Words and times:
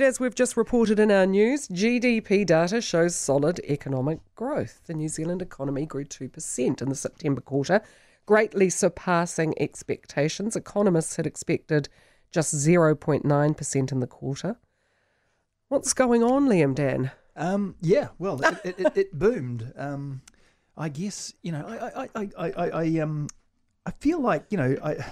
As 0.00 0.18
we've 0.18 0.34
just 0.34 0.56
reported 0.56 0.98
in 0.98 1.12
our 1.12 1.24
news, 1.24 1.68
GDP 1.68 2.44
data 2.44 2.80
shows 2.80 3.14
solid 3.14 3.60
economic 3.60 4.18
growth. 4.34 4.80
The 4.86 4.94
New 4.94 5.08
Zealand 5.08 5.40
economy 5.40 5.86
grew 5.86 6.04
2% 6.04 6.82
in 6.82 6.88
the 6.88 6.96
September 6.96 7.40
quarter, 7.40 7.80
greatly 8.26 8.70
surpassing 8.70 9.54
expectations. 9.56 10.56
Economists 10.56 11.14
had 11.14 11.28
expected 11.28 11.88
just 12.32 12.56
0.9% 12.56 13.92
in 13.92 14.00
the 14.00 14.06
quarter. 14.08 14.56
What's 15.68 15.92
going 15.92 16.24
on, 16.24 16.48
Liam 16.48 16.74
Dann? 16.74 17.12
Um, 17.36 17.76
yeah, 17.80 18.08
well, 18.18 18.42
it, 18.42 18.74
it, 18.76 18.96
it, 18.96 19.12
boomed. 19.16 19.72
Um, 19.76 20.22
I 20.76 20.88
guess 20.88 21.34
you 21.42 21.52
know, 21.52 21.64
I, 21.68 22.02
I, 22.02 22.08
I, 22.16 22.30
I, 22.36 22.70
I, 22.70 22.98
um, 22.98 23.28
I 23.86 23.92
feel 24.00 24.20
like 24.20 24.46
you 24.50 24.58
know, 24.58 24.76
I, 24.82 25.06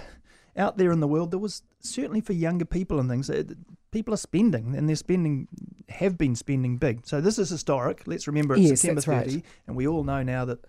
out 0.57 0.77
there 0.77 0.91
in 0.91 0.99
the 0.99 1.07
world, 1.07 1.31
there 1.31 1.39
was 1.39 1.63
certainly 1.79 2.19
for 2.19 2.33
younger 2.33 2.65
people 2.65 2.99
and 2.99 3.09
things. 3.09 3.29
People 3.93 4.13
are 4.13 4.17
spending, 4.17 4.75
and 4.75 4.89
they're 4.89 4.95
spending, 4.95 5.47
have 5.87 6.17
been 6.17 6.35
spending 6.35 6.77
big. 6.77 7.05
So 7.05 7.21
this 7.21 7.37
is 7.37 7.49
historic. 7.49 8.07
Let's 8.07 8.25
remember 8.25 8.55
it's 8.55 8.63
yes, 8.63 8.81
September 8.81 9.01
30, 9.01 9.35
right. 9.35 9.45
and 9.67 9.75
we 9.75 9.87
all 9.87 10.03
know 10.03 10.23
now 10.23 10.45
that 10.45 10.65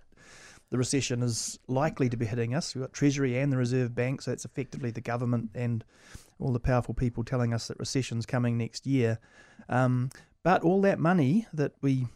the 0.70 0.76
recession 0.76 1.22
is 1.22 1.58
likely 1.66 2.08
to 2.10 2.16
be 2.16 2.26
hitting 2.26 2.54
us. 2.54 2.74
We've 2.74 2.82
got 2.82 2.92
Treasury 2.92 3.38
and 3.38 3.50
the 3.50 3.56
Reserve 3.56 3.94
Bank, 3.94 4.20
so 4.20 4.30
it's 4.30 4.44
effectively 4.44 4.90
the 4.90 5.00
government 5.00 5.50
and 5.54 5.84
all 6.38 6.52
the 6.52 6.60
powerful 6.60 6.92
people 6.92 7.24
telling 7.24 7.54
us 7.54 7.68
that 7.68 7.78
recession's 7.78 8.26
coming 8.26 8.58
next 8.58 8.86
year. 8.86 9.18
Um, 9.68 10.10
but 10.42 10.62
all 10.62 10.82
that 10.82 10.98
money 10.98 11.46
that 11.54 11.72
we 11.80 12.08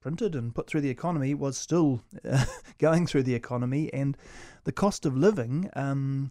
printed 0.00 0.34
and 0.34 0.54
put 0.54 0.66
through 0.66 0.80
the 0.80 0.90
economy 0.90 1.34
was 1.34 1.56
still 1.56 2.02
uh, 2.28 2.44
going 2.78 3.06
through 3.06 3.22
the 3.22 3.34
economy, 3.34 3.92
and 3.92 4.16
the 4.64 4.72
cost 4.72 5.06
of 5.06 5.16
living, 5.16 5.70
um, 5.74 6.28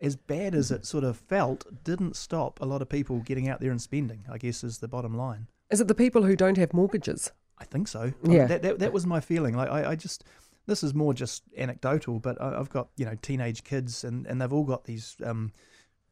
as 0.00 0.16
bad 0.16 0.54
as 0.54 0.70
it 0.70 0.84
sort 0.84 1.04
of 1.04 1.16
felt, 1.16 1.64
didn't 1.84 2.16
stop 2.16 2.60
a 2.60 2.64
lot 2.64 2.82
of 2.82 2.88
people 2.88 3.20
getting 3.20 3.48
out 3.48 3.60
there 3.60 3.70
and 3.70 3.80
spending. 3.80 4.24
I 4.30 4.38
guess 4.38 4.62
is 4.62 4.78
the 4.78 4.88
bottom 4.88 5.16
line. 5.16 5.48
Is 5.70 5.80
it 5.80 5.88
the 5.88 5.94
people 5.94 6.22
who 6.22 6.36
don't 6.36 6.58
have 6.58 6.72
mortgages? 6.72 7.32
I 7.58 7.64
think 7.64 7.88
so. 7.88 8.12
Yeah, 8.22 8.46
that, 8.46 8.62
that, 8.62 8.78
that 8.80 8.92
was 8.92 9.06
my 9.06 9.20
feeling. 9.20 9.56
Like 9.56 9.70
I, 9.70 9.92
I 9.92 9.96
just 9.96 10.24
this 10.66 10.82
is 10.82 10.94
more 10.94 11.14
just 11.14 11.44
anecdotal, 11.56 12.18
but 12.18 12.40
I, 12.40 12.50
have 12.52 12.70
got 12.70 12.88
you 12.96 13.06
know 13.06 13.16
teenage 13.22 13.64
kids, 13.64 14.04
and, 14.04 14.26
and 14.26 14.40
they've 14.40 14.52
all 14.52 14.64
got 14.64 14.84
these 14.84 15.16
um, 15.24 15.52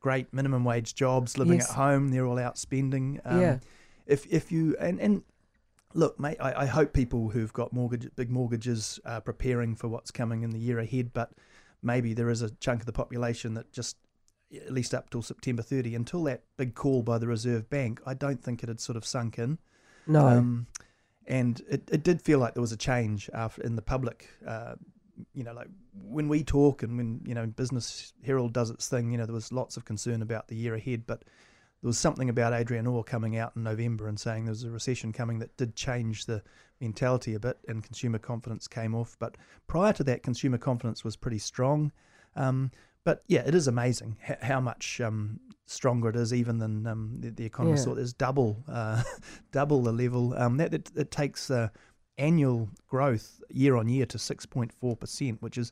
great 0.00 0.32
minimum 0.32 0.64
wage 0.64 0.94
jobs, 0.94 1.36
living 1.36 1.58
Yes. 1.58 1.70
at 1.70 1.76
home. 1.76 2.08
They're 2.10 2.26
all 2.26 2.38
out 2.38 2.58
spending. 2.58 3.20
Um, 3.24 3.40
Yeah. 3.40 3.58
If 4.06 4.26
if 4.26 4.52
you 4.52 4.76
and 4.78 5.00
and 5.00 5.22
look, 5.94 6.18
mate, 6.18 6.36
I, 6.40 6.62
I 6.62 6.66
hope 6.66 6.92
people 6.92 7.30
who've 7.30 7.52
got 7.52 7.72
mortgage 7.72 8.08
big 8.16 8.30
mortgages 8.30 9.00
are 9.04 9.20
preparing 9.20 9.74
for 9.74 9.88
what's 9.88 10.10
coming 10.10 10.42
in 10.42 10.50
the 10.50 10.58
year 10.58 10.78
ahead, 10.78 11.12
but 11.12 11.32
maybe 11.84 12.14
there 12.14 12.30
is 12.30 12.42
a 12.42 12.50
chunk 12.56 12.80
of 12.80 12.86
the 12.86 12.92
population 12.92 13.54
that 13.54 13.72
just 13.72 13.96
at 14.54 14.72
least 14.72 14.94
up 14.94 15.10
till 15.10 15.22
September 15.22 15.62
30, 15.62 15.94
until 15.94 16.22
that 16.24 16.42
big 16.56 16.74
call 16.74 17.02
by 17.02 17.18
the 17.18 17.26
Reserve 17.26 17.68
Bank, 17.70 18.00
I 18.06 18.14
don't 18.14 18.42
think 18.42 18.62
it 18.62 18.68
had 18.68 18.80
sort 18.80 18.96
of 18.96 19.04
sunk 19.04 19.38
in. 19.38 19.58
No. 20.06 20.26
Um, 20.26 20.66
and 21.26 21.62
it, 21.68 21.88
it 21.90 22.02
did 22.02 22.20
feel 22.20 22.38
like 22.38 22.54
there 22.54 22.60
was 22.60 22.72
a 22.72 22.76
change 22.76 23.30
after 23.32 23.62
in 23.62 23.76
the 23.76 23.82
public. 23.82 24.28
Uh, 24.46 24.74
you 25.32 25.44
know, 25.44 25.52
like 25.52 25.68
when 25.94 26.28
we 26.28 26.42
talk 26.42 26.82
and 26.82 26.96
when 26.96 27.20
you 27.24 27.34
know 27.34 27.46
Business 27.46 28.12
Herald 28.24 28.52
does 28.52 28.70
its 28.70 28.88
thing, 28.88 29.10
you 29.10 29.18
know, 29.18 29.26
there 29.26 29.34
was 29.34 29.52
lots 29.52 29.76
of 29.76 29.84
concern 29.84 30.22
about 30.22 30.48
the 30.48 30.56
year 30.56 30.74
ahead, 30.74 31.04
but 31.06 31.20
there 31.20 31.88
was 31.88 31.98
something 31.98 32.28
about 32.28 32.52
Adrian 32.52 32.86
Orr 32.86 33.04
coming 33.04 33.36
out 33.36 33.52
in 33.56 33.62
November 33.62 34.08
and 34.08 34.18
saying 34.18 34.44
there 34.44 34.52
was 34.52 34.64
a 34.64 34.70
recession 34.70 35.12
coming 35.12 35.38
that 35.38 35.56
did 35.56 35.76
change 35.76 36.26
the 36.26 36.42
mentality 36.80 37.34
a 37.34 37.40
bit, 37.40 37.58
and 37.68 37.82
consumer 37.82 38.18
confidence 38.18 38.66
came 38.68 38.94
off. 38.94 39.16
But 39.18 39.36
prior 39.66 39.92
to 39.94 40.04
that, 40.04 40.22
consumer 40.22 40.58
confidence 40.58 41.04
was 41.04 41.16
pretty 41.16 41.38
strong. 41.38 41.92
Um, 42.36 42.70
but 43.04 43.22
yeah, 43.28 43.42
it 43.46 43.54
is 43.54 43.68
amazing 43.68 44.16
h- 44.28 44.38
how 44.42 44.60
much 44.60 45.00
um, 45.00 45.38
stronger 45.66 46.08
it 46.08 46.16
is 46.16 46.32
even 46.32 46.58
than 46.58 46.86
um, 46.86 47.16
the, 47.20 47.30
the 47.30 47.44
economists 47.44 47.80
Yeah. 47.82 47.90
thought. 47.90 47.96
There's 47.96 48.12
double, 48.12 48.64
uh, 48.68 49.02
double 49.52 49.82
the 49.82 49.92
level. 49.92 50.34
Um, 50.36 50.56
that 50.56 50.72
it, 50.74 50.90
it 50.96 51.10
takes 51.10 51.50
uh, 51.50 51.68
annual 52.18 52.70
growth 52.88 53.42
year 53.50 53.76
on 53.76 53.88
year 53.88 54.06
to 54.06 54.18
6.4 54.18 54.98
percent, 54.98 55.42
which 55.42 55.58
is 55.58 55.70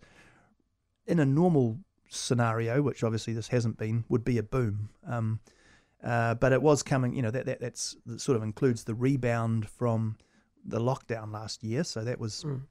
in 1.06 1.18
a 1.18 1.26
normal 1.26 1.78
scenario, 2.08 2.82
which 2.82 3.02
obviously 3.02 3.32
this 3.32 3.48
hasn't 3.48 3.78
been, 3.78 4.04
would 4.08 4.24
be 4.24 4.38
a 4.38 4.42
boom. 4.42 4.90
Um, 5.06 5.40
uh, 6.04 6.34
but 6.34 6.52
it 6.52 6.60
was 6.60 6.82
coming. 6.82 7.14
You 7.14 7.22
know 7.22 7.30
that, 7.30 7.46
that 7.46 7.60
that's 7.60 7.96
that 8.06 8.20
sort 8.20 8.36
of 8.36 8.42
includes 8.42 8.84
the 8.84 8.94
rebound 8.94 9.68
from 9.68 10.16
the 10.64 10.80
lockdown 10.80 11.32
last 11.32 11.62
year. 11.64 11.84
So 11.84 12.04
that 12.04 12.18
was, 12.18 12.44
Mm. 12.44 12.62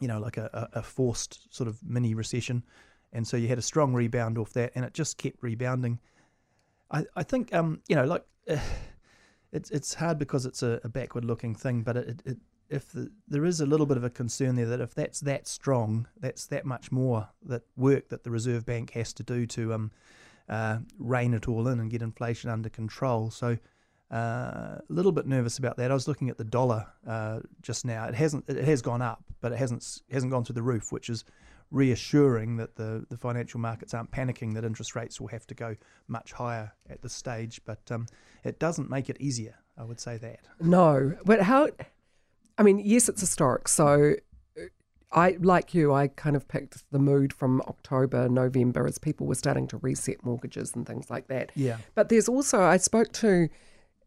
you 0.00 0.08
know, 0.08 0.18
like 0.20 0.36
a, 0.36 0.68
a 0.72 0.82
forced 0.82 1.54
sort 1.54 1.68
of 1.68 1.82
mini 1.82 2.14
recession, 2.14 2.64
and 3.12 3.26
so 3.26 3.36
you 3.36 3.48
had 3.48 3.58
a 3.58 3.62
strong 3.62 3.94
rebound 3.94 4.38
off 4.38 4.52
that, 4.52 4.72
and 4.74 4.84
it 4.84 4.94
just 4.94 5.18
kept 5.18 5.42
rebounding. 5.42 5.98
I 6.90 7.04
I 7.16 7.22
think 7.22 7.54
um 7.54 7.80
you 7.88 7.96
know 7.96 8.04
like. 8.04 8.24
Uh, 8.48 8.58
it's 9.52 9.70
it's 9.70 9.94
hard 9.94 10.18
because 10.18 10.44
it's 10.44 10.62
a, 10.62 10.78
a 10.84 10.88
backward 10.90 11.24
looking 11.24 11.54
thing, 11.54 11.82
but 11.82 11.96
it, 11.96 12.22
it 12.26 12.36
if 12.68 12.92
the, 12.92 13.10
there 13.26 13.46
is 13.46 13.62
a 13.62 13.66
little 13.66 13.86
bit 13.86 13.96
of 13.96 14.04
a 14.04 14.10
concern 14.10 14.56
there 14.56 14.66
that 14.66 14.80
if 14.80 14.94
that's 14.94 15.20
that 15.20 15.48
strong, 15.48 16.06
that's 16.20 16.44
that 16.46 16.66
much 16.66 16.92
more 16.92 17.28
that 17.46 17.62
work 17.76 18.10
that 18.10 18.24
the 18.24 18.30
Reserve 18.30 18.66
Bank 18.66 18.90
has 18.90 19.14
to 19.14 19.22
do 19.22 19.46
to 19.46 19.72
um 19.72 19.90
uh, 20.50 20.78
rein 20.98 21.34
it 21.34 21.48
all 21.48 21.66
in 21.68 21.80
and 21.80 21.90
get 21.90 22.02
inflation 22.02 22.50
under 22.50 22.68
control. 22.68 23.30
So 23.30 23.56
a 24.10 24.82
little 24.88 25.12
bit 25.12 25.26
nervous 25.26 25.58
about 25.58 25.76
that. 25.76 25.90
I 25.90 25.94
was 25.94 26.08
looking 26.08 26.30
at 26.30 26.38
the 26.38 26.44
dollar 26.44 26.86
uh, 27.06 27.40
just 27.62 27.84
now. 27.84 28.04
It 28.04 28.14
hasn't 28.14 28.44
it 28.48 28.64
has 28.64 28.82
gone 28.82 29.02
up, 29.02 29.22
but 29.40 29.52
it 29.52 29.58
hasn't 29.58 30.02
hasn't 30.10 30.32
gone 30.32 30.44
through 30.44 30.54
the 30.54 30.62
roof, 30.62 30.92
which 30.92 31.10
is 31.10 31.24
reassuring 31.70 32.56
that 32.56 32.76
the, 32.76 33.04
the 33.10 33.16
financial 33.16 33.60
markets 33.60 33.92
aren't 33.92 34.10
panicking 34.10 34.54
that 34.54 34.64
interest 34.64 34.96
rates 34.96 35.20
will 35.20 35.28
have 35.28 35.46
to 35.46 35.54
go 35.54 35.76
much 36.06 36.32
higher 36.32 36.72
at 36.88 37.02
this 37.02 37.12
stage. 37.12 37.60
But 37.64 37.80
um, 37.90 38.06
it 38.44 38.58
doesn't 38.58 38.88
make 38.88 39.10
it 39.10 39.16
easier. 39.20 39.54
I 39.76 39.84
would 39.84 40.00
say 40.00 40.16
that. 40.18 40.40
No, 40.60 41.16
but 41.24 41.42
how? 41.42 41.68
I 42.56 42.62
mean, 42.62 42.80
yes, 42.82 43.08
it's 43.08 43.20
historic. 43.20 43.68
So, 43.68 44.14
uh, 44.58 44.62
I 45.12 45.36
like 45.40 45.72
you. 45.72 45.92
I 45.92 46.08
kind 46.08 46.34
of 46.34 46.48
picked 46.48 46.90
the 46.90 46.98
mood 46.98 47.32
from 47.32 47.60
October, 47.62 48.28
November, 48.28 48.86
as 48.86 48.98
people 48.98 49.26
were 49.26 49.36
starting 49.36 49.68
to 49.68 49.76
reset 49.76 50.24
mortgages 50.24 50.74
and 50.74 50.84
things 50.84 51.10
like 51.10 51.28
that. 51.28 51.52
Yeah. 51.54 51.76
But 51.94 52.08
there's 52.08 52.28
also 52.28 52.60
I 52.60 52.78
spoke 52.78 53.12
to 53.12 53.48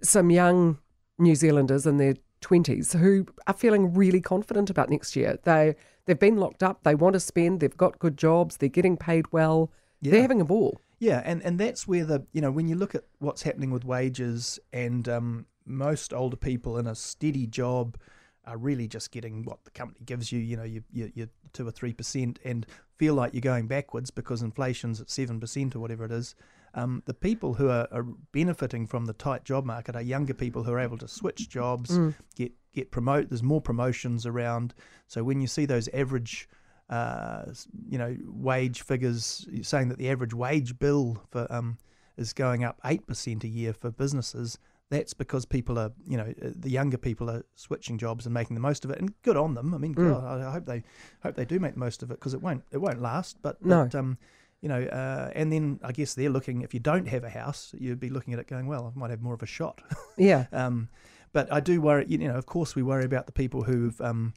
some 0.02 0.30
young 0.30 0.80
New 1.18 1.36
Zealanders 1.36 1.86
in 1.86 1.98
their 1.98 2.16
twenties 2.42 2.94
who 2.94 3.26
are 3.48 3.54
feeling 3.54 3.94
really 3.94 4.22
confident 4.22 4.70
about 4.70 4.90
next 4.90 5.16
year. 5.16 5.40
They 5.44 5.76
they've 6.06 6.20
been 6.20 6.38
locked 6.38 6.64
up. 6.64 6.84
They 6.84 6.96
want 6.96 7.14
to 7.14 7.20
spend. 7.20 7.60
They've 7.60 7.78
got 7.78 8.00
good 8.00 8.18
jobs. 8.18 8.58
They're 8.58 8.70
getting 8.70 8.98
paid 8.98 9.32
well. 9.32 9.72
Yeah. 10.02 10.12
They're 10.12 10.22
having 10.22 10.42
a 10.42 10.46
ball. 10.46 10.82
Yeah, 11.00 11.22
and, 11.26 11.42
and 11.42 11.60
that's 11.60 11.88
where 11.88 12.06
the 12.06 12.26
you 12.32 12.42
know 12.42 12.52
when 12.52 12.68
you 12.68 12.76
look 12.76 12.96
at 12.96 13.06
what's 13.20 13.42
happening 13.42 13.72
with 13.72 13.86
wages 13.86 14.60
and 14.72 15.08
um, 15.10 15.46
most 15.66 16.14
older 16.14 16.38
people 16.38 16.78
in 16.78 16.88
a 16.88 16.96
steady 16.96 17.48
job 17.48 17.98
are 18.46 18.58
really 18.58 18.88
just 18.88 19.12
getting 19.12 19.44
what 19.44 19.64
the 19.64 19.72
company 19.72 20.02
gives 20.06 20.32
you, 20.32 20.40
you 20.40 20.58
know, 20.58 20.64
you 20.64 20.84
you, 20.92 21.12
you 21.14 21.30
two 21.54 21.68
or 21.68 21.72
three 21.72 21.94
percent, 21.94 22.40
and 22.44 22.66
feel 22.98 23.14
like 23.14 23.34
you're 23.34 23.42
going 23.42 23.68
backwards 23.68 24.12
because 24.12 24.42
inflation's 24.42 25.02
at 25.02 25.10
seven 25.10 25.40
percent 25.40 25.76
or 25.76 25.80
whatever 25.80 26.06
it 26.06 26.12
is. 26.12 26.36
Um, 26.74 27.04
the 27.06 27.14
people 27.14 27.54
who 27.56 27.70
are, 27.70 27.88
are 27.92 28.06
benefiting 28.32 28.88
from 28.88 29.06
the 29.06 29.14
tight 29.14 29.44
job 29.44 29.66
market 29.66 29.96
are 29.96 30.02
younger 30.02 30.34
people 30.34 30.64
who 30.64 30.72
are 30.72 30.80
able 30.80 30.98
to 31.00 31.08
switch 31.08 31.50
jobs, 31.50 31.98
get 32.36 32.54
get 32.74 32.92
promote. 32.92 33.30
There's 33.30 33.44
more 33.44 33.62
promotions 33.62 34.26
around. 34.26 34.74
So 35.08 35.24
when 35.24 35.42
you 35.42 35.48
see 35.48 35.66
those 35.66 35.90
average 35.90 36.48
uh, 36.90 37.46
you 37.88 37.98
know, 37.98 38.16
wage 38.26 38.82
figures 38.82 39.48
saying 39.62 39.88
that 39.90 39.98
the 39.98 40.10
average 40.10 40.34
wage 40.34 40.78
bill 40.78 41.22
for 41.30 41.48
um, 41.52 41.78
is 42.18 42.34
going 42.34 42.64
up 42.66 42.80
eight 42.86 43.08
percent 43.08 43.44
a 43.44 43.48
year 43.48 43.74
for 43.74 43.92
businesses. 43.92 44.58
That's 44.90 45.14
because 45.14 45.46
people 45.46 45.80
are, 45.80 45.92
you 46.06 46.18
know, 46.18 46.34
uh, 46.44 46.50
the 46.54 46.70
younger 46.70 46.98
people 46.98 47.30
are 47.30 47.46
switching 47.56 47.98
jobs 47.98 48.26
and 48.26 48.34
making 48.34 48.56
the 48.56 48.60
most 48.62 48.84
of 48.84 48.92
it, 48.92 49.00
and 49.00 49.14
good 49.22 49.38
on 49.38 49.54
them. 49.54 49.74
I 49.74 49.78
mean, 49.78 49.96
Mm. 49.96 50.10
God, 50.12 50.42
I 50.42 50.48
I 50.50 50.52
hope 50.52 50.66
they 50.66 50.84
hope 51.24 51.36
they 51.36 51.46
do 51.46 51.62
make 51.62 51.74
the 51.76 51.80
most 51.80 52.04
of 52.04 52.12
it 52.12 52.16
because 52.16 52.34
it 52.34 52.42
won't 52.42 52.64
it 52.72 52.78
won't 52.80 53.02
last. 53.02 53.38
But, 53.42 53.64
No. 53.66 53.84
but 53.86 53.96
um, 53.96 54.18
you 54.62 54.70
know, 54.70 54.82
uh, 54.84 55.32
and 55.36 55.52
then 55.52 55.80
I 55.84 55.92
guess 55.92 56.14
they're 56.14 56.30
looking. 56.30 56.62
If 56.62 56.74
you 56.74 56.80
don't 56.80 57.08
have 57.08 57.24
a 57.24 57.30
house, 57.30 57.74
you'd 57.78 58.00
be 58.00 58.10
looking 58.10 58.34
at 58.34 58.40
it 58.40 58.48
going, 58.48 58.68
well, 58.68 58.92
I 58.96 59.00
might 59.00 59.10
have 59.10 59.22
more 59.22 59.34
of 59.34 59.44
a 59.44 59.48
shot. 59.48 59.82
Yeah. 60.18 60.46
Um, 60.52 60.90
but 61.34 61.52
I 61.52 61.60
do 61.62 61.82
worry, 61.82 62.06
you 62.08 62.18
know, 62.18 62.36
of 62.36 62.46
course, 62.46 62.76
we 62.76 62.84
worry 62.84 63.06
about 63.06 63.26
the 63.26 63.32
people 63.32 63.64
who've 63.64 64.00
um, 64.02 64.34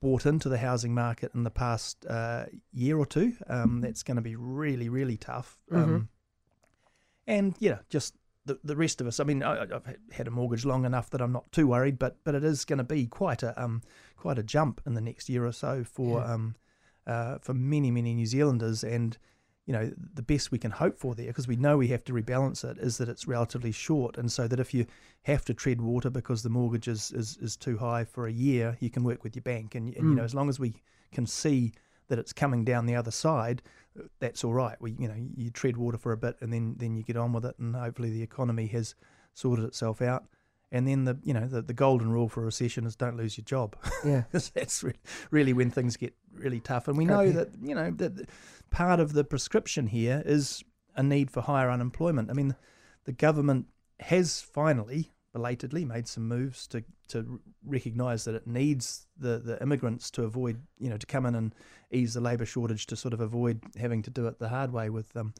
bought 0.00 0.26
into 0.26 0.48
the 0.48 0.58
housing 0.58 0.94
market 0.94 1.32
in 1.34 1.42
the 1.42 1.50
past 1.50 2.04
uh, 2.06 2.44
year 2.72 2.96
or 2.98 3.06
two. 3.06 3.32
Um, 3.48 3.80
that's 3.80 4.02
going 4.02 4.16
to 4.16 4.22
be 4.22 4.36
really, 4.36 4.88
really 4.88 5.16
tough. 5.16 5.58
Um, 5.72 6.08
and 7.26 7.56
yeah, 7.58 7.78
just 7.88 8.14
the 8.44 8.58
the 8.62 8.76
rest 8.76 9.00
of 9.00 9.06
us. 9.06 9.18
I 9.18 9.24
mean, 9.24 9.42
I, 9.42 9.62
I've 9.62 9.96
had 10.12 10.28
a 10.28 10.30
mortgage 10.30 10.64
long 10.64 10.84
enough 10.84 11.10
that 11.10 11.20
I'm 11.20 11.32
not 11.32 11.50
too 11.50 11.66
worried, 11.66 11.98
but 11.98 12.18
but 12.22 12.34
it 12.34 12.44
is 12.44 12.64
going 12.64 12.78
to 12.78 12.84
be 12.84 13.06
quite 13.06 13.42
a 13.42 13.60
um 13.60 13.82
quite 14.16 14.38
a 14.38 14.42
jump 14.44 14.80
in 14.86 14.94
the 14.94 15.00
next 15.00 15.28
year 15.28 15.44
or 15.44 15.52
so 15.52 15.82
for 15.82 16.20
Yeah. 16.20 16.32
um 16.34 16.54
uh, 17.06 17.38
for 17.38 17.54
many 17.54 17.90
many 17.90 18.14
New 18.14 18.26
Zealanders 18.26 18.84
and. 18.84 19.18
You 19.66 19.72
know, 19.72 19.92
the 20.14 20.22
best 20.22 20.52
we 20.52 20.58
can 20.58 20.70
hope 20.70 20.96
for 20.96 21.14
there, 21.14 21.26
because 21.26 21.48
we 21.48 21.56
know 21.56 21.76
we 21.76 21.88
have 21.88 22.04
to 22.04 22.12
rebalance 22.12 22.64
it, 22.64 22.78
is 22.78 22.98
that 22.98 23.08
it's 23.08 23.26
relatively 23.26 23.72
short, 23.72 24.16
and 24.16 24.30
so 24.30 24.46
that 24.46 24.60
if 24.60 24.72
you 24.72 24.86
have 25.22 25.44
to 25.46 25.54
tread 25.54 25.80
water 25.80 26.08
because 26.08 26.42
the 26.42 26.48
mortgage 26.48 26.86
is, 26.86 27.10
is, 27.10 27.36
is 27.40 27.56
too 27.56 27.76
high 27.76 28.04
for 28.04 28.28
a 28.28 28.32
year, 28.32 28.76
you 28.80 28.90
can 28.90 29.02
work 29.02 29.24
with 29.24 29.34
your 29.34 29.42
bank. 29.42 29.74
And, 29.74 29.92
and 29.96 30.10
you 30.10 30.14
know, 30.14 30.22
Mm. 30.22 30.26
as 30.26 30.34
long 30.34 30.48
as 30.48 30.60
we 30.60 30.74
can 31.10 31.26
see 31.26 31.72
that 32.08 32.18
it's 32.18 32.32
coming 32.32 32.64
down 32.64 32.86
the 32.86 32.94
other 32.94 33.10
side, 33.10 33.60
that's 34.20 34.44
all 34.44 34.54
right. 34.54 34.80
We, 34.80 34.94
you 35.00 35.08
know, 35.08 35.16
you 35.36 35.50
tread 35.50 35.76
water 35.76 35.98
for 35.98 36.12
a 36.12 36.16
bit 36.16 36.36
and 36.40 36.52
then, 36.52 36.76
then 36.78 36.94
you 36.94 37.02
get 37.02 37.16
on 37.16 37.32
with 37.32 37.44
it, 37.44 37.58
and 37.58 37.74
hopefully 37.74 38.10
the 38.10 38.22
economy 38.22 38.68
has 38.68 38.94
sorted 39.34 39.64
itself 39.64 40.00
out. 40.00 40.26
And 40.72 40.86
then 40.86 41.04
the 41.04 41.18
you 41.22 41.32
know 41.32 41.46
the, 41.46 41.62
the 41.62 41.72
golden 41.72 42.10
rule 42.10 42.28
for 42.28 42.42
a 42.42 42.44
recession 42.44 42.86
is 42.86 42.96
don't 42.96 43.16
lose 43.16 43.38
your 43.38 43.44
job. 43.44 43.76
Yeah. 44.04 44.24
that's 44.32 44.82
re- 44.82 44.94
really 45.30 45.52
when 45.52 45.70
things 45.70 45.96
get 45.96 46.14
really 46.32 46.60
tough. 46.60 46.88
And 46.88 46.96
we 46.96 47.04
know 47.04 47.30
that 47.30 47.50
you 47.62 47.74
know 47.74 47.90
that 47.92 48.28
part 48.70 49.00
of 49.00 49.12
the 49.12 49.24
prescription 49.24 49.86
here 49.86 50.22
is 50.26 50.64
a 50.96 51.02
need 51.02 51.30
for 51.30 51.42
higher 51.42 51.70
unemployment. 51.70 52.30
I 52.30 52.32
mean, 52.32 52.56
the 53.04 53.12
government 53.12 53.66
has 54.00 54.40
finally, 54.40 55.12
belatedly, 55.32 55.84
made 55.84 56.08
some 56.08 56.26
moves 56.26 56.66
to 56.68 56.82
to 57.08 57.40
recognise 57.64 58.24
that 58.24 58.34
it 58.34 58.46
needs 58.46 59.06
the 59.16 59.38
the 59.38 59.62
immigrants 59.62 60.10
to 60.10 60.24
avoid 60.24 60.60
you 60.78 60.90
know 60.90 60.96
to 60.96 61.06
come 61.06 61.26
in 61.26 61.36
and 61.36 61.54
ease 61.92 62.14
the 62.14 62.20
labour 62.20 62.44
shortage 62.44 62.86
to 62.86 62.96
sort 62.96 63.14
of 63.14 63.20
avoid 63.20 63.60
having 63.78 64.02
to 64.02 64.10
do 64.10 64.26
it 64.26 64.40
the 64.40 64.48
hard 64.48 64.72
way 64.72 64.90
with 64.90 65.16
um 65.16 65.32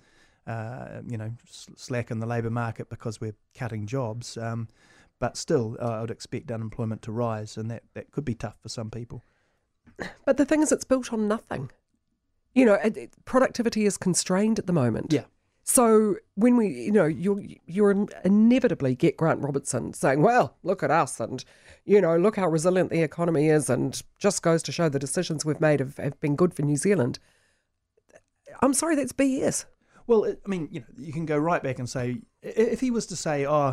uh, 0.46 1.00
you 1.06 1.16
know 1.16 1.32
slack 1.48 2.10
in 2.10 2.20
the 2.20 2.26
labour 2.26 2.50
market 2.50 2.88
because 2.88 3.20
we're 3.20 3.34
cutting 3.54 3.86
jobs. 3.86 4.36
Um, 4.36 4.68
but 5.18 5.36
still, 5.36 5.76
I 5.80 6.00
would 6.00 6.10
expect 6.10 6.50
unemployment 6.50 7.02
to 7.02 7.12
rise, 7.12 7.56
and 7.56 7.70
that, 7.70 7.82
that 7.94 8.10
could 8.10 8.24
be 8.24 8.34
tough 8.34 8.56
for 8.62 8.68
some 8.68 8.90
people. 8.90 9.22
But 10.24 10.36
the 10.36 10.44
thing 10.44 10.62
is, 10.62 10.72
it's 10.72 10.84
built 10.84 11.12
on 11.12 11.26
nothing. 11.28 11.70
You 12.54 12.64
know, 12.66 12.74
it, 12.74 12.96
it- 12.96 13.24
productivity 13.24 13.86
is 13.86 13.96
constrained 13.96 14.58
at 14.58 14.66
the 14.66 14.72
moment. 14.72 15.12
Yeah. 15.12 15.24
So 15.68 16.14
when 16.36 16.56
we, 16.56 16.68
you 16.68 16.92
know, 16.92 17.06
you 17.06 17.42
you 17.66 18.06
inevitably 18.24 18.94
get 18.94 19.16
Grant 19.16 19.42
Robertson 19.42 19.92
saying, 19.94 20.22
"Well, 20.22 20.54
look 20.62 20.84
at 20.84 20.92
us, 20.92 21.18
and 21.18 21.44
you 21.84 22.00
know, 22.00 22.16
look 22.16 22.36
how 22.36 22.46
resilient 22.46 22.90
the 22.90 23.02
economy 23.02 23.48
is, 23.48 23.68
and 23.68 24.00
just 24.20 24.42
goes 24.42 24.62
to 24.64 24.70
show 24.72 24.88
the 24.88 25.00
decisions 25.00 25.44
we've 25.44 25.60
made 25.60 25.80
have, 25.80 25.96
have 25.96 26.20
been 26.20 26.36
good 26.36 26.54
for 26.54 26.62
New 26.62 26.76
Zealand." 26.76 27.18
I'm 28.62 28.74
sorry, 28.74 28.94
that's 28.94 29.12
BS. 29.12 29.64
Well, 30.06 30.24
I 30.26 30.48
mean, 30.48 30.68
you 30.70 30.80
know, 30.80 30.86
you 30.96 31.12
can 31.12 31.26
go 31.26 31.36
right 31.36 31.62
back 31.62 31.80
and 31.80 31.88
say 31.88 32.22
if 32.42 32.80
he 32.80 32.92
was 32.92 33.06
to 33.06 33.16
say, 33.16 33.44
"Oh, 33.44 33.72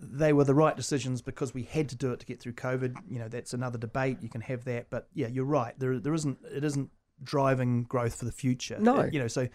they 0.00 0.32
were 0.32 0.44
the 0.44 0.54
right 0.54 0.76
decisions 0.76 1.22
because 1.22 1.52
we 1.52 1.64
had 1.64 1.88
to 1.88 1.96
do 1.96 2.12
it 2.12 2.20
to 2.20 2.26
get 2.26 2.40
through 2.40 2.54
COVID," 2.54 2.96
you 3.08 3.18
know, 3.18 3.28
that's 3.28 3.54
another 3.54 3.78
debate. 3.78 4.18
You 4.20 4.28
can 4.28 4.40
have 4.42 4.64
that, 4.64 4.90
but 4.90 5.08
yeah, 5.14 5.26
you're 5.26 5.44
right. 5.44 5.78
There, 5.78 5.98
there 5.98 6.14
isn't. 6.14 6.38
It 6.52 6.64
isn't 6.64 6.90
driving 7.22 7.82
growth 7.84 8.14
for 8.14 8.24
the 8.24 8.32
future. 8.32 8.78
No. 8.78 9.04
You 9.04 9.18
know, 9.18 9.28
so 9.28 9.48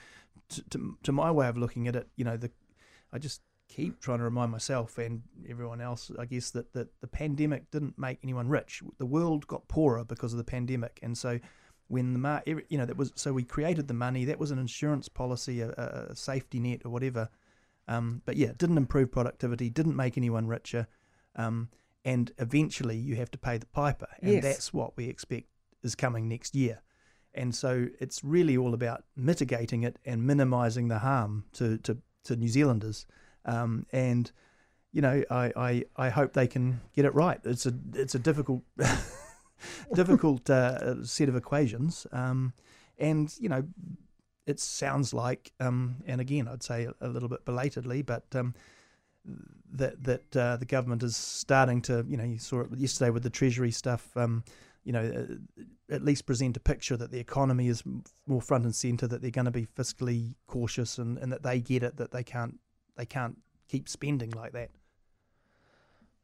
to, 0.49 0.69
to, 0.69 0.97
to 1.03 1.11
my 1.11 1.31
way 1.31 1.47
of 1.47 1.57
looking 1.57 1.87
at 1.87 1.95
it, 1.95 2.07
you 2.15 2.25
know, 2.25 2.37
the 2.37 2.51
I 3.11 3.19
just 3.19 3.41
keep 3.69 3.99
trying 3.99 4.19
to 4.19 4.23
remind 4.23 4.51
myself 4.51 4.97
and 4.97 5.23
everyone 5.49 5.81
else, 5.81 6.11
I 6.19 6.25
guess, 6.25 6.51
that, 6.51 6.73
that 6.73 6.89
the 7.01 7.07
pandemic 7.07 7.71
didn't 7.71 7.97
make 7.97 8.19
anyone 8.23 8.49
rich. 8.49 8.83
The 8.97 9.05
world 9.05 9.47
got 9.47 9.67
poorer 9.67 10.03
because 10.03 10.33
of 10.33 10.37
the 10.37 10.43
pandemic, 10.43 10.99
and 11.01 11.17
so 11.17 11.39
when 11.87 12.13
the 12.13 12.19
mar- 12.19 12.43
you 12.45 12.77
know 12.77 12.85
that 12.85 12.97
was 12.97 13.11
so 13.15 13.33
we 13.33 13.43
created 13.43 13.87
the 13.87 13.93
money. 13.93 14.25
That 14.25 14.39
was 14.39 14.51
an 14.51 14.59
insurance 14.59 15.09
policy, 15.09 15.61
a, 15.61 15.69
a 15.69 16.11
a 16.11 16.15
safety 16.15 16.59
net, 16.59 16.81
or 16.85 16.91
whatever. 16.91 17.29
Um, 17.87 18.21
but 18.25 18.37
yeah, 18.37 18.49
it 18.49 18.57
didn't 18.57 18.77
improve 18.77 19.11
productivity, 19.11 19.69
didn't 19.69 19.95
make 19.95 20.17
anyone 20.17 20.47
richer, 20.47 20.87
um, 21.35 21.69
and 22.05 22.31
eventually 22.37 22.97
you 22.97 23.15
have 23.15 23.31
to 23.31 23.37
pay 23.37 23.57
the 23.57 23.65
piper, 23.65 24.07
and 24.21 24.33
Yes. 24.33 24.43
that's 24.43 24.73
what 24.73 24.95
we 24.95 25.07
expect 25.07 25.47
is 25.83 25.95
coming 25.95 26.27
next 26.27 26.55
year. 26.55 26.81
And 27.33 27.53
so 27.55 27.87
it's 27.99 28.23
really 28.23 28.55
all 28.55 28.73
about 28.73 29.03
mitigating 29.15 29.83
it 29.83 29.97
and 30.05 30.23
minimising 30.25 30.87
the 30.87 30.99
harm 30.99 31.45
to, 31.53 31.77
to, 31.79 31.97
to 32.25 32.35
New 32.35 32.47
Zealanders. 32.47 33.05
Um, 33.45 33.85
and 33.91 34.31
you 34.91 35.01
know, 35.01 35.23
I, 35.31 35.51
I, 35.55 35.83
I 35.95 36.09
hope 36.09 36.33
they 36.33 36.47
can 36.47 36.79
get 36.95 37.05
it 37.05 37.15
right. 37.15 37.39
It's 37.43 37.65
a 37.65 37.73
it's 37.95 38.13
a 38.13 38.19
difficult 38.19 38.61
difficult 39.93 40.49
uh, 40.49 41.03
set 41.03 41.29
of 41.29 41.35
equations. 41.35 42.05
Um, 42.11 42.53
and 42.99 43.33
you 43.39 43.49
know, 43.49 43.63
it 44.45 44.59
sounds 44.59 45.13
like, 45.13 45.51
um, 45.59 45.97
and 46.05 46.19
again, 46.19 46.47
I'd 46.47 46.63
say 46.63 46.85
a, 46.85 46.93
a 47.01 47.07
little 47.07 47.29
bit 47.29 47.45
belatedly, 47.45 48.01
but 48.01 48.25
um, 48.35 48.53
that 49.71 50.03
that 50.03 50.35
uh, 50.35 50.57
the 50.57 50.65
government 50.65 51.03
is 51.03 51.15
starting 51.15 51.81
to, 51.83 52.05
you 52.07 52.17
know, 52.17 52.23
you 52.23 52.39
saw 52.39 52.61
it 52.61 52.67
yesterday 52.75 53.09
with 53.09 53.23
the 53.23 53.29
Treasury 53.29 53.71
stuff. 53.71 54.15
Um, 54.15 54.43
you 54.83 54.91
know, 54.91 54.99
uh, 55.59 55.63
at 55.93 56.03
least 56.03 56.25
present 56.25 56.57
a 56.57 56.59
picture 56.59 56.97
that 56.97 57.09
the 57.09 57.19
economy 57.19 57.67
is 57.67 57.83
more 58.27 58.41
front 58.41 58.65
and 58.65 58.75
centre, 58.75 59.07
that 59.07 59.21
they're 59.21 59.31
going 59.31 59.45
to 59.45 59.51
be 59.51 59.65
fiscally 59.65 60.35
cautious, 60.47 60.97
and, 60.97 61.17
and 61.17 61.31
that 61.31 61.43
they 61.43 61.59
get 61.59 61.83
it, 61.83 61.95
that 61.97 62.11
they 62.11 62.23
can't 62.23 62.59
they 62.97 63.05
can't 63.05 63.37
keep 63.69 63.87
spending 63.87 64.31
like 64.31 64.51
that. 64.53 64.71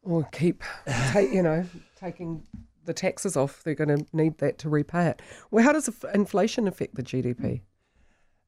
Or 0.04 0.24
keep, 0.32 0.64
you 1.16 1.42
know, 1.42 1.66
taking 2.00 2.44
the 2.86 2.94
taxes 2.94 3.38
off. 3.38 3.64
They're 3.64 3.76
going 3.76 3.98
to 3.98 4.06
need 4.14 4.38
that 4.40 4.58
to 4.60 4.70
repay 4.70 5.08
it. 5.08 5.22
Well, 5.52 5.64
how 5.64 5.72
does 5.72 5.90
inflation 6.14 6.68
affect 6.68 6.96
the 6.96 7.04
GDP? 7.04 7.62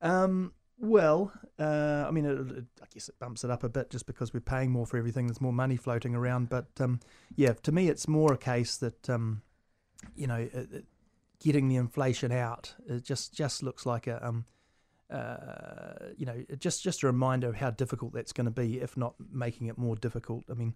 Um, 0.01 0.53
well, 0.79 1.31
uh, 1.59 2.05
I 2.07 2.11
mean, 2.11 2.25
it, 2.25 2.57
it, 2.57 2.65
I 2.81 2.85
guess 2.91 3.07
it 3.07 3.19
bumps 3.19 3.43
it 3.43 3.51
up 3.51 3.63
a 3.63 3.69
bit 3.69 3.89
just 3.91 4.07
because 4.07 4.33
we're 4.33 4.39
paying 4.39 4.71
more 4.71 4.85
for 4.85 4.97
everything. 4.97 5.27
There's 5.27 5.41
more 5.41 5.53
money 5.53 5.77
floating 5.77 6.15
around. 6.15 6.49
But 6.49 6.67
um, 6.79 6.99
yeah, 7.35 7.53
to 7.53 7.71
me, 7.71 7.87
it's 7.87 8.07
more 8.07 8.33
a 8.33 8.37
case 8.37 8.77
that 8.77 9.09
um, 9.09 9.43
you 10.15 10.27
know, 10.27 10.49
it, 10.51 10.85
getting 11.39 11.67
the 11.67 11.75
inflation 11.75 12.31
out 12.31 12.75
it 12.87 13.03
just 13.03 13.33
just 13.33 13.63
looks 13.63 13.85
like 13.85 14.05
a 14.07 14.25
um, 14.25 14.45
uh, 15.11 16.09
you 16.17 16.25
know, 16.25 16.43
just 16.57 16.83
just 16.83 17.03
a 17.03 17.07
reminder 17.07 17.47
of 17.49 17.55
how 17.55 17.69
difficult 17.69 18.13
that's 18.13 18.33
going 18.33 18.45
to 18.45 18.51
be, 18.51 18.79
if 18.79 18.97
not 18.97 19.13
making 19.31 19.67
it 19.67 19.77
more 19.77 19.95
difficult. 19.95 20.43
I 20.49 20.53
mean. 20.53 20.73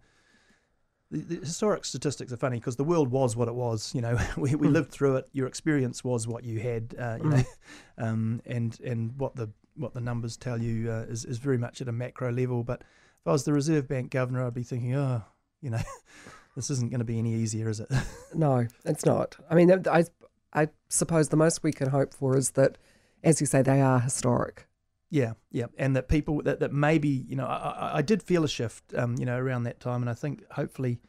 The, 1.16 1.36
the 1.36 1.46
historic 1.46 1.86
statistics 1.86 2.34
are 2.34 2.38
funny 2.38 2.58
because 2.60 2.76
the 2.76 2.84
world 2.84 3.10
was 3.10 3.36
what 3.36 3.48
it 3.48 3.56
was. 3.56 3.94
You 3.96 4.02
know, 4.02 4.18
we, 4.38 4.56
we 4.56 4.68
Mm. 4.68 4.74
lived 4.74 4.92
through 4.92 5.18
it. 5.18 5.30
Your 5.32 5.48
experience 5.48 6.04
was 6.04 6.28
what 6.28 6.44
you 6.44 6.60
had. 6.60 6.96
Uh, 7.00 7.18
you 7.24 7.30
know, 7.30 7.44
um, 7.98 8.42
and 8.46 8.78
and 8.82 9.18
what 9.18 9.36
the 9.36 9.50
what 9.76 9.94
the 9.94 10.02
numbers 10.02 10.38
tell 10.38 10.62
you 10.62 10.92
uh, 10.92 11.06
is 11.08 11.26
is 11.26 11.38
very 11.38 11.58
much 11.58 11.82
at 11.82 11.88
a 11.88 11.92
macro 11.92 12.32
level. 12.32 12.64
But 12.64 12.82
if 12.82 13.28
I 13.28 13.32
was 13.32 13.44
the 13.46 13.54
Reserve 13.54 13.88
Bank 13.88 14.12
governor, 14.12 14.46
I'd 14.46 14.54
be 14.54 14.64
thinking, 14.64 14.94
oh, 14.96 15.24
you 15.62 15.70
know, 15.70 15.80
this 16.56 16.70
isn't 16.70 16.90
going 16.92 17.00
to 17.00 17.06
be 17.06 17.18
any 17.20 17.34
easier, 17.34 17.70
is 17.70 17.80
it? 17.80 17.90
No, 18.34 18.68
it's 18.84 19.06
not. 19.06 19.38
I 19.50 19.56
mean, 19.56 19.72
I, 19.88 20.06
I 20.54 20.68
suppose 20.90 21.30
the 21.30 21.38
most 21.38 21.64
we 21.64 21.72
can 21.72 21.90
hope 21.90 22.14
for 22.14 22.38
is 22.38 22.52
that, 22.52 22.78
as 23.24 23.40
you 23.42 23.48
say, 23.48 23.62
they 23.62 23.82
are 23.82 24.00
historic. 24.00 24.68
Yeah, 25.16 25.32
yeah, 25.50 25.68
and 25.78 25.96
that 25.96 26.10
people 26.10 26.42
that 26.44 26.60
that 26.60 26.74
maybe 26.74 27.08
you 27.08 27.38
know, 27.38 27.46
I, 27.46 28.00
I, 28.00 28.02
did 28.02 28.22
feel 28.22 28.44
a 28.44 28.50
shift, 28.50 28.94
um, 28.96 29.16
you 29.18 29.26
know, 29.26 29.38
around 29.38 29.64
that 29.64 29.80
time, 29.80 30.02
and 30.02 30.10
I 30.10 30.14
think 30.14 30.44
hopefully 30.52 31.00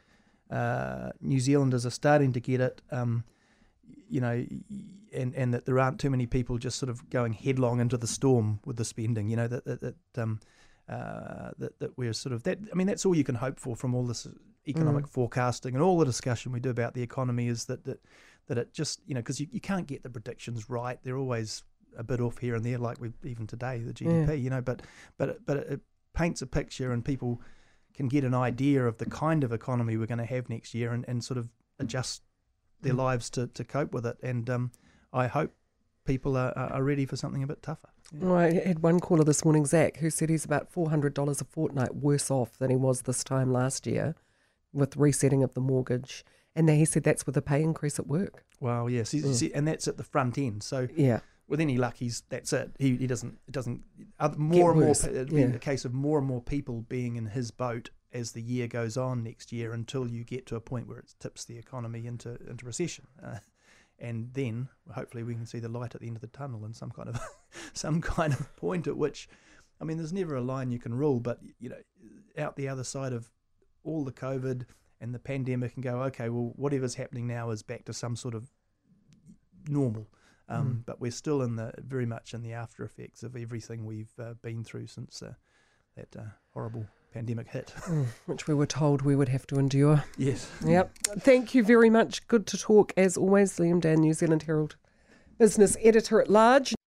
uh, 0.49 1.09
New 1.19 1.41
Zealanders 1.41 1.85
are 1.85 1.91
starting 1.91 2.31
to 2.31 2.39
get 2.39 2.61
it. 2.61 2.81
Um, 2.89 3.25
you 4.09 4.21
know, 4.21 4.45
and 5.13 5.35
and 5.35 5.53
that 5.53 5.65
there 5.65 5.77
aren't 5.77 5.99
too 5.99 6.09
many 6.09 6.25
people 6.25 6.57
just 6.57 6.79
sort 6.79 6.89
of 6.89 7.09
going 7.09 7.33
headlong 7.33 7.81
into 7.81 7.97
the 7.97 8.07
storm 8.07 8.61
with 8.63 8.77
the 8.77 8.85
spending. 8.85 9.27
You 9.27 9.35
know 9.35 9.47
that 9.49 9.65
that, 9.65 9.81
that 9.81 10.21
um, 10.21 10.39
uh, 10.87 11.51
that 11.57 11.77
that 11.79 11.97
we're 11.97 12.13
sort 12.13 12.31
of 12.31 12.43
that. 12.43 12.59
I 12.71 12.75
mean, 12.75 12.87
that's 12.87 13.05
all 13.05 13.13
you 13.13 13.25
can 13.25 13.35
hope 13.35 13.59
for 13.59 13.75
from 13.75 13.93
all 13.93 14.05
this 14.05 14.25
economic 14.69 15.05
forecasting 15.07 15.73
and 15.73 15.83
all 15.83 15.97
the 15.97 16.05
discussion 16.05 16.53
we 16.53 16.61
do 16.61 16.69
about 16.69 16.93
the 16.93 17.01
economy 17.01 17.47
is 17.47 17.65
that 17.65 17.83
that 17.83 17.99
that 18.47 18.57
it 18.57 18.73
just 18.73 19.01
you 19.05 19.13
know 19.13 19.19
because 19.19 19.41
you, 19.41 19.47
you 19.51 19.59
can't 19.59 19.85
get 19.85 20.01
the 20.03 20.09
predictions 20.09 20.69
right. 20.69 20.97
They're 21.03 21.17
always 21.17 21.63
a 21.97 22.03
bit 22.03 22.21
off 22.21 22.37
here 22.37 22.55
and 22.55 22.63
there, 22.65 22.77
like 22.77 22.99
we 23.01 23.11
even 23.23 23.47
today 23.47 23.79
the 23.79 23.93
GDP. 23.93 24.41
You 24.41 24.49
know, 24.49 24.61
but 24.61 24.81
but 25.17 25.29
it- 25.29 25.45
but 25.45 25.57
it, 25.57 25.67
it 25.73 25.79
paints 26.13 26.41
a 26.41 26.47
picture 26.47 26.91
and 26.91 27.03
people 27.03 27.41
can 27.93 28.07
get 28.07 28.23
an 28.23 28.33
idea 28.33 28.85
of 28.85 28.97
the 28.97 29.05
kind 29.05 29.43
of 29.43 29.51
economy 29.51 29.97
we're 29.97 30.05
going 30.07 30.17
to 30.19 30.25
have 30.25 30.49
next 30.49 30.73
year 30.73 30.91
and, 30.93 31.03
and 31.07 31.23
sort 31.23 31.37
of 31.37 31.49
adjust 31.79 32.21
their 32.81 32.93
Mm. 32.93 32.97
lives 32.97 33.29
to, 33.31 33.47
to 33.47 33.63
cope 33.63 33.91
with 33.93 34.05
it. 34.05 34.17
And 34.21 34.49
um, 34.49 34.71
I 35.11 35.27
hope 35.27 35.51
people 36.05 36.37
are, 36.37 36.53
are 36.57 36.73
are 36.73 36.83
ready 36.83 37.05
for 37.05 37.15
something 37.17 37.41
a 37.43 37.47
bit 37.47 37.61
tougher. 37.61 37.89
Yeah. 38.13 38.19
Well, 38.25 38.35
I 38.37 38.53
had 38.53 38.79
one 38.83 38.99
caller 38.99 39.23
this 39.23 39.43
morning, 39.43 39.65
Zach, 39.65 39.97
who 39.97 40.09
said 40.09 40.29
he's 40.29 40.45
about 40.45 40.71
$400 40.71 41.41
a 41.41 41.43
fortnight 41.45 41.95
worse 41.95 42.29
off 42.31 42.57
than 42.57 42.69
he 42.69 42.75
was 42.75 43.01
this 43.01 43.23
time 43.23 43.51
last 43.51 43.85
year 43.87 44.15
with 44.73 44.95
resetting 44.95 45.43
of 45.43 45.53
the 45.55 45.61
mortgage. 45.61 46.23
And 46.55 46.69
then 46.69 46.77
he 46.77 46.85
said 46.85 47.03
that's 47.03 47.25
with 47.25 47.35
a 47.37 47.41
pay 47.41 47.61
increase 47.61 47.99
at 47.99 48.07
work. 48.07 48.45
Wow, 48.59 48.87
yes, 48.87 49.09
see, 49.09 49.21
Mm. 49.21 49.51
and 49.55 49.67
that's 49.67 49.87
at 49.87 49.97
the 49.97 50.03
front 50.03 50.37
end. 50.37 50.63
So 50.63 50.87
Yeah. 50.95 51.19
With 51.47 51.61
any 51.61 51.77
luck, 51.77 51.95
he's 51.97 52.23
that's 52.29 52.51
it. 52.53 52.71
He, 52.79 52.95
he 52.97 53.07
doesn't 53.07 53.37
it 53.47 53.51
doesn't 53.53 53.81
other, 54.19 54.37
more 54.37 54.71
and 54.71 54.81
more. 54.81 54.95
pe- 54.95 55.09
It'd 55.09 55.29
be 55.29 55.41
a 55.43 55.59
case 55.59 55.85
of 55.85 55.93
more 55.93 56.17
and 56.17 56.27
more 56.27 56.41
people 56.41 56.81
being 56.89 57.15
in 57.15 57.27
his 57.27 57.51
boat 57.51 57.89
as 58.13 58.31
the 58.31 58.41
year 58.41 58.67
goes 58.67 58.97
on 58.97 59.23
next 59.23 59.51
year 59.51 59.73
until 59.73 60.07
you 60.07 60.23
get 60.23 60.45
to 60.47 60.55
a 60.55 60.61
point 60.61 60.87
where 60.87 60.99
it 60.99 61.13
tips 61.19 61.45
the 61.45 61.57
economy 61.57 62.05
into 62.05 62.37
into 62.49 62.65
recession. 62.65 63.07
Uh, 63.23 63.39
and 63.99 64.29
then 64.33 64.67
hopefully 64.93 65.23
we 65.23 65.33
can 65.33 65.47
see 65.47 65.57
the 65.57 65.67
light 65.67 65.95
at 65.95 66.01
the 66.01 66.05
end 66.07 66.15
of 66.15 66.21
the 66.21 66.27
tunnel 66.27 66.63
and 66.65 66.75
some 66.75 66.91
kind 66.91 67.09
of 67.09 67.19
some 67.73 67.99
kind 67.99 68.31
of 68.31 68.55
point 68.55 68.85
at 68.85 68.95
which 68.95 69.27
I 69.81 69.85
mean 69.85 69.97
there's 69.97 70.13
never 70.13 70.35
a 70.35 70.41
line 70.41 70.69
you 70.69 70.77
can 70.77 70.93
rule 70.93 71.19
but 71.19 71.39
you 71.59 71.69
know 71.69 71.77
out 72.37 72.55
the 72.57 72.67
other 72.67 72.83
side 72.83 73.11
of 73.11 73.31
all 73.83 74.03
the 74.05 74.11
covid 74.11 74.67
and 75.01 75.15
the 75.15 75.19
pandemic 75.19 75.73
and 75.73 75.83
go 75.83 76.03
okay 76.03 76.29
well 76.29 76.53
whatever's 76.57 76.93
happening 76.93 77.25
now 77.25 77.49
is 77.49 77.63
back 77.63 77.85
to 77.85 77.93
some 77.93 78.15
sort 78.15 78.35
of 78.35 78.51
normal 79.67 80.07
um, 80.49 80.65
Mm. 80.67 80.85
but 80.85 80.99
we're 81.01 81.11
still 81.11 81.41
in 81.41 81.55
the 81.55 81.71
very 81.77 82.05
much 82.05 82.33
in 82.33 82.41
the 82.43 82.53
after 82.53 82.83
effects 82.83 83.23
of 83.23 83.35
everything 83.35 83.85
we've 83.85 84.13
uh, 84.19 84.33
been 84.41 84.63
through 84.63 84.87
since 84.87 85.21
uh, 85.21 85.33
that 85.95 86.15
uh, 86.15 86.21
horrible 86.53 86.85
pandemic 87.13 87.47
hit 87.49 87.73
Mm, 87.87 88.05
which 88.27 88.47
we 88.47 88.53
were 88.53 88.65
told 88.67 89.01
we 89.01 89.15
would 89.15 89.29
have 89.29 89.45
to 89.47 89.59
endure. 89.59 90.03
yes 90.17 90.49
Yep. 90.65 90.91
Thank 91.19 91.53
you 91.55 91.63
very 91.63 91.89
much. 91.89 92.25
Good 92.27 92.45
to 92.47 92.57
talk 92.57 92.93
as 92.97 93.17
always, 93.17 93.57
Liam 93.59 93.81
Dann, 93.81 94.01
New 94.01 94.13
Zealand 94.13 94.43
Herald 94.43 94.75
business 95.37 95.75
editor 95.81 96.19
at 96.21 96.29
large. 96.29 96.73